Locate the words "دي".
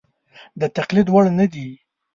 1.53-1.69